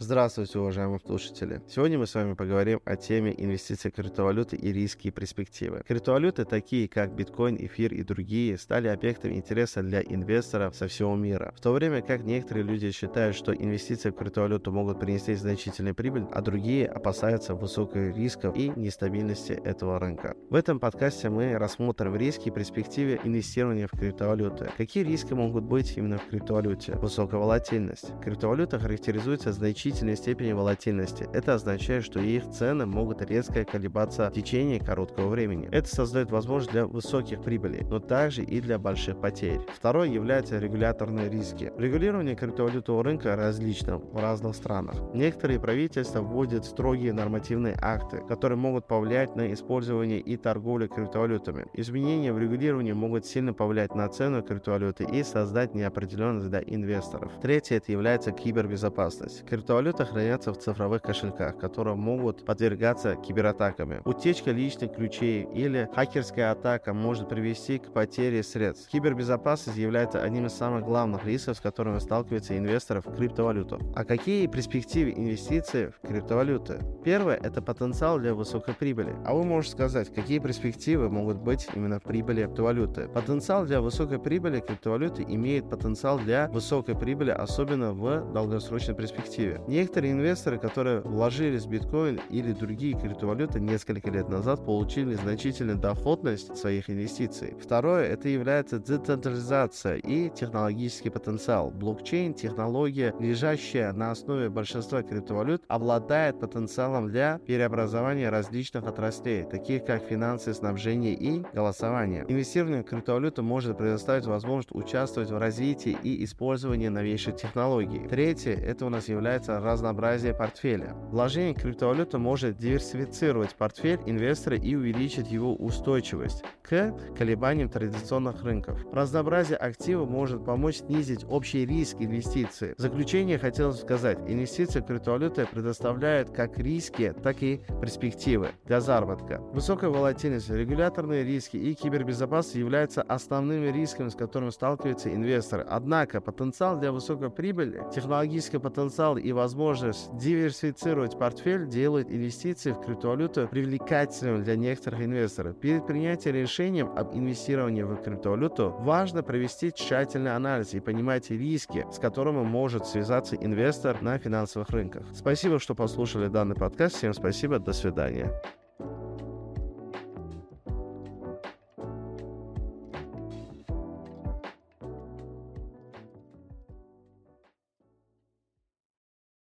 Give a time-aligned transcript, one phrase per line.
[0.00, 1.60] Здравствуйте, уважаемые слушатели!
[1.68, 5.82] Сегодня мы с вами поговорим о теме инвестиций в криптовалюты и риски и перспективы.
[5.88, 11.52] Криптовалюты, такие как биткоин, эфир и другие, стали объектом интереса для инвесторов со всего мира.
[11.56, 16.26] В то время как некоторые люди считают, что инвестиции в криптовалюту могут принести значительную прибыль,
[16.30, 20.36] а другие опасаются высоких рисков и нестабильности этого рынка.
[20.48, 24.70] В этом подкасте мы рассмотрим риски и перспективы инвестирования в криптовалюты.
[24.76, 26.94] Какие риски могут быть именно в криптовалюте?
[26.94, 28.12] Высокая волатильность.
[28.22, 31.28] Криптовалюта характеризуется значительной значительной степени волатильности.
[31.32, 35.68] Это означает, что их цены могут резко колебаться в течение короткого времени.
[35.72, 39.60] Это создает возможность для высоких прибылей, но также и для больших потерь.
[39.74, 41.72] Второе является регуляторные риски.
[41.78, 44.94] Регулирование криптовалютного рынка различно в разных странах.
[45.14, 51.66] Некоторые правительства вводят строгие нормативные акты, которые могут повлиять на использование и торговлю криптовалютами.
[51.72, 57.32] Изменения в регулировании могут сильно повлиять на цену криптовалюты и создать неопределенность для инвесторов.
[57.40, 59.46] Третье это является кибербезопасность.
[59.46, 64.02] Криптовалюта Криптовалюты хранятся в цифровых кошельках, которые могут подвергаться кибератаками.
[64.04, 68.88] Утечка личных ключей или хакерская атака может привести к потере средств.
[68.90, 73.78] Кибербезопасность является одним из самых главных рисков, с которыми сталкиваются инвесторы в криптовалюту.
[73.94, 76.80] А какие перспективы инвестиций в криптовалюты?
[77.04, 79.14] Первое– это потенциал для высокой прибыли.
[79.24, 83.06] А вы можете сказать, какие перспективы могут быть именно в прибыли криптовалюты?
[83.06, 89.62] Потенциал для высокой прибыли криптовалюты имеет потенциал для высокой прибыли, особенно в долгосрочной перспективе.
[89.68, 96.56] Некоторые инвесторы, которые вложились в биткоин или другие криптовалюты несколько лет назад, получили значительную доходность
[96.56, 97.54] своих инвестиций.
[97.62, 101.70] Второе, это является децентрализация и технологический потенциал.
[101.70, 110.02] Блокчейн, технология, лежащая на основе большинства криптовалют, обладает потенциалом для преобразования различных отраслей, таких как
[110.02, 112.24] финансы, снабжение и голосование.
[112.26, 118.08] Инвестирование в криптовалюту может предоставить возможность участвовать в развитии и использовании новейших технологий.
[118.08, 120.94] Третье, это у нас является разнообразие портфеля.
[121.10, 128.78] Вложение в криптовалюту может диверсифицировать портфель инвестора и увеличить его устойчивость к колебаниям традиционных рынков.
[128.92, 132.74] Разнообразие активов может помочь снизить общий риск инвестиций.
[132.76, 139.40] В заключение хотелось сказать, инвестиции в криптовалюты предоставляют как риски, так и перспективы для заработка.
[139.52, 145.66] Высокая волатильность, регуляторные риски и кибербезопасность являются основными рисками, с которыми сталкиваются инвесторы.
[145.68, 153.48] Однако потенциал для высокой прибыли, технологический потенциал и возможность диверсифицировать портфель делает инвестиции в криптовалюту
[153.48, 155.56] привлекательным для некоторых инвесторов.
[155.56, 161.98] Перед принятием решения об инвестировании в криптовалюту важно провести тщательный анализ и понимать риски, с
[161.98, 165.04] которыми может связаться инвестор на финансовых рынках.
[165.14, 166.96] Спасибо, что послушали данный подкаст.
[166.96, 167.58] Всем спасибо.
[167.58, 168.30] До свидания.